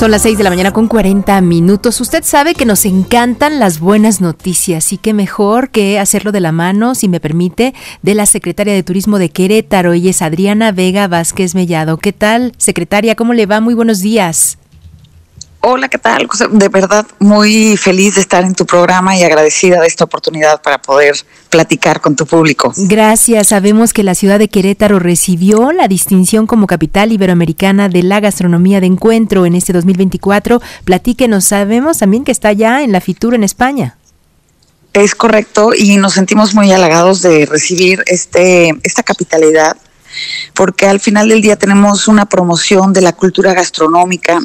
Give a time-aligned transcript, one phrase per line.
[0.00, 2.00] Son las 6 de la mañana con 40 minutos.
[2.00, 6.52] Usted sabe que nos encantan las buenas noticias y qué mejor que hacerlo de la
[6.52, 9.94] mano, si me permite, de la secretaria de Turismo de Querétaro.
[9.94, 11.96] Ella es Adriana Vega Vázquez Mellado.
[11.96, 13.16] ¿Qué tal, secretaria?
[13.16, 13.60] ¿Cómo le va?
[13.60, 14.58] Muy buenos días.
[15.70, 16.26] Hola, ¿qué tal?
[16.52, 20.80] De verdad, muy feliz de estar en tu programa y agradecida de esta oportunidad para
[20.80, 21.14] poder
[21.50, 22.72] platicar con tu público.
[22.74, 23.48] Gracias.
[23.48, 28.80] Sabemos que la ciudad de Querétaro recibió la distinción como capital iberoamericana de la gastronomía
[28.80, 30.62] de encuentro en este 2024.
[30.86, 33.98] Platíquenos, sabemos también que está ya en la Fitur en España.
[34.94, 39.76] Es correcto y nos sentimos muy halagados de recibir este esta capitalidad
[40.54, 44.40] porque al final del día tenemos una promoción de la cultura gastronómica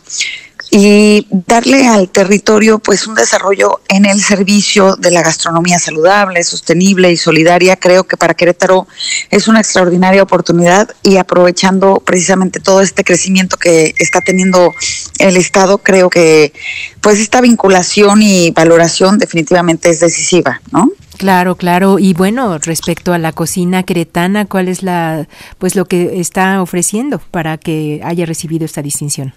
[0.75, 7.11] y darle al territorio pues un desarrollo en el servicio de la gastronomía saludable, sostenible
[7.11, 7.75] y solidaria.
[7.75, 8.87] Creo que para Querétaro
[9.29, 14.73] es una extraordinaria oportunidad y aprovechando precisamente todo este crecimiento que está teniendo
[15.19, 16.53] el Estado, creo que
[17.01, 20.91] pues esta vinculación y valoración definitivamente es decisiva, ¿no?
[21.17, 21.99] Claro, claro.
[21.99, 25.27] Y bueno, respecto a la cocina queretana, ¿cuál es la
[25.59, 29.35] pues lo que está ofreciendo para que haya recibido esta distinción?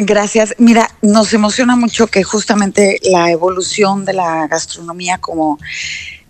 [0.00, 0.54] Gracias.
[0.58, 5.58] Mira, nos emociona mucho que justamente la evolución de la gastronomía, como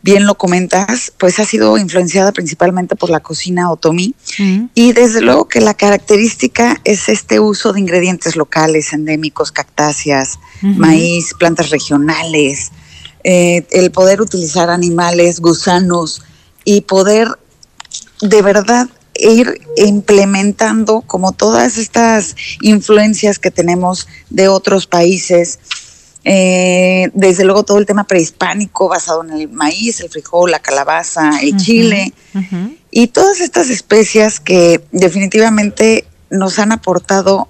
[0.02, 4.14] bien lo comentas, pues ha sido influenciada principalmente por la cocina otomí.
[4.74, 11.34] Y desde luego que la característica es este uso de ingredientes locales, endémicos, cactáceas, maíz,
[11.38, 12.70] plantas regionales,
[13.24, 16.22] eh, el poder utilizar animales, gusanos
[16.64, 17.28] y poder
[18.22, 18.88] de verdad
[19.18, 25.58] ir implementando como todas estas influencias que tenemos de otros países.
[26.24, 31.40] Eh, desde luego todo el tema prehispánico basado en el maíz, el frijol, la calabaza,
[31.40, 32.12] el chile
[32.90, 37.48] y todas estas especias que definitivamente nos han aportado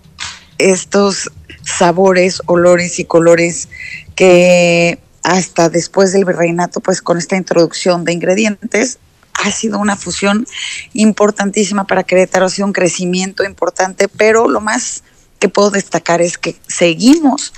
[0.58, 1.30] estos
[1.64, 3.68] sabores, olores y colores
[4.14, 8.98] que hasta después del virreinato, pues con esta introducción de ingredientes,
[9.38, 10.46] ha sido una fusión
[10.92, 15.02] importantísima para Querétaro, ha sido un crecimiento importante, pero lo más
[15.38, 17.52] que puedo destacar es que seguimos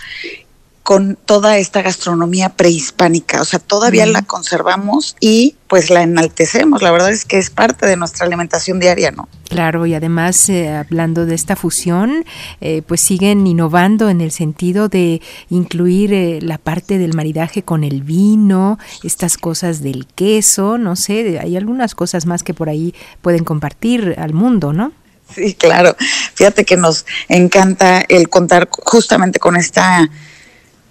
[0.82, 6.90] con toda esta gastronomía prehispánica, o sea, todavía la conservamos y pues la enaltecemos, la
[6.90, 9.28] verdad es que es parte de nuestra alimentación diaria, ¿no?
[9.50, 12.24] Claro, y además eh, hablando de esta fusión,
[12.60, 17.82] eh, pues siguen innovando en el sentido de incluir eh, la parte del maridaje con
[17.82, 22.94] el vino, estas cosas del queso, no sé, hay algunas cosas más que por ahí
[23.22, 24.92] pueden compartir al mundo, ¿no?
[25.34, 25.96] Sí, claro.
[26.34, 30.08] Fíjate que nos encanta el contar justamente con esta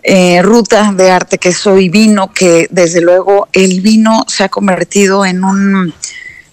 [0.03, 5.25] eh, ruta de arte que soy vino, que desde luego el vino se ha convertido
[5.25, 5.93] en un,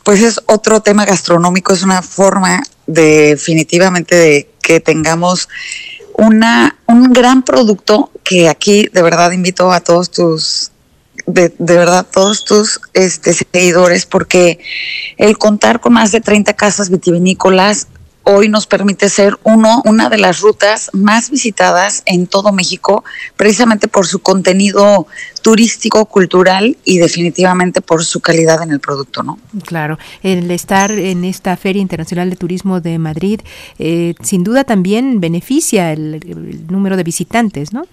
[0.06, 5.48] pues es otro tema gastronómico, es una forma definitivamente de que tengamos
[6.12, 10.70] una, un gran producto que aquí de verdad invito a todos tus
[11.26, 14.60] de, de, verdad todos tus este, seguidores porque
[15.16, 17.88] el contar con más de 30 casas vitivinícolas
[18.28, 23.04] hoy nos permite ser uno, una de las rutas más visitadas en todo México,
[23.36, 25.06] precisamente por su contenido
[25.42, 29.38] turístico, cultural y definitivamente por su calidad en el producto, ¿no?
[29.64, 33.40] Claro, el estar en esta Feria Internacional de Turismo de Madrid,
[33.78, 37.84] eh, sin duda también beneficia el, el número de visitantes, ¿no?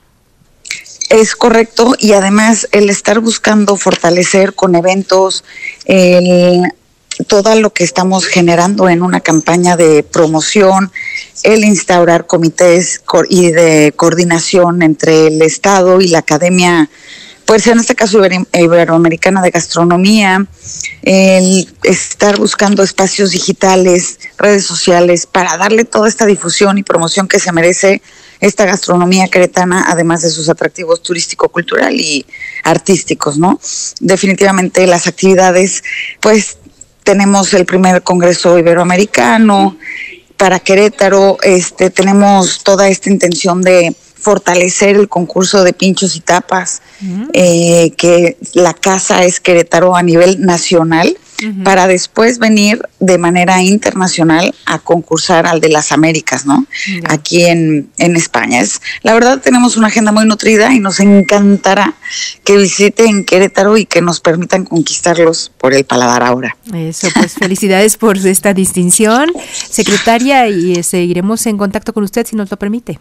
[1.10, 5.44] Es correcto y además el estar buscando fortalecer con eventos
[5.86, 6.74] el
[7.24, 10.92] todo lo que estamos generando en una campaña de promoción,
[11.44, 16.90] el instaurar comités y de coordinación entre el Estado y la Academia,
[17.46, 18.22] pues en este caso
[18.54, 20.46] Iberoamericana de Gastronomía,
[21.02, 27.40] el estar buscando espacios digitales, redes sociales, para darle toda esta difusión y promoción que
[27.40, 28.02] se merece
[28.40, 32.26] esta gastronomía cretana, además de sus atractivos turístico-cultural y
[32.64, 33.60] artísticos, ¿no?
[34.00, 35.84] Definitivamente las actividades,
[36.20, 36.58] pues
[37.04, 39.78] tenemos el primer Congreso Iberoamericano
[40.38, 46.82] para Querétaro, este, tenemos toda esta intención de fortalecer el concurso de pinchos y tapas,
[47.34, 51.18] eh, que la casa es Querétaro a nivel nacional
[51.64, 56.66] para después venir de manera internacional a concursar al de las Américas, ¿no?
[57.06, 58.62] Aquí en, en España.
[58.62, 61.94] Es, la verdad tenemos una agenda muy nutrida y nos encantará
[62.44, 66.56] que visiten Querétaro y que nos permitan conquistarlos por el paladar ahora.
[66.74, 69.32] Eso, pues felicidades por esta distinción,
[69.70, 73.00] secretaria, y eh, seguiremos en contacto con usted si nos lo permite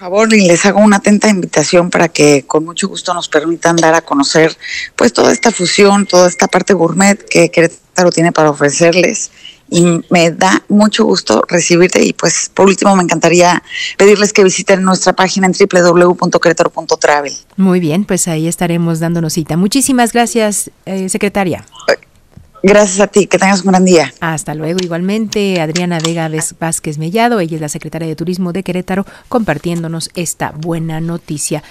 [0.00, 3.94] favor, y les hago una atenta invitación para que con mucho gusto nos permitan dar
[3.94, 4.56] a conocer
[4.96, 9.30] pues toda esta fusión, toda esta parte gourmet que Querétaro tiene para ofrecerles
[9.68, 13.62] y me da mucho gusto recibirte y pues por último me encantaría
[13.98, 17.34] pedirles que visiten nuestra página en www.querétaro.travel.
[17.58, 19.58] Muy bien, pues ahí estaremos dándonos cita.
[19.58, 21.66] Muchísimas gracias, eh, secretaria.
[22.62, 24.12] Gracias a ti, que tengas un gran día.
[24.20, 24.78] Hasta luego.
[24.82, 30.52] Igualmente, Adriana Vega Vázquez Mellado, ella es la secretaria de Turismo de Querétaro, compartiéndonos esta
[30.52, 31.62] buena noticia.